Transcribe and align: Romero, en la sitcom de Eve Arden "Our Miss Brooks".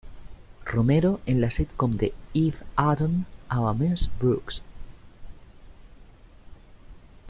Romero, 0.65 1.19
en 1.27 1.41
la 1.41 1.49
sitcom 1.55 1.91
de 1.97 2.07
Eve 2.33 2.57
Arden 2.85 3.27
"Our 3.51 3.75
Miss 3.75 4.09
Brooks". 4.19 4.63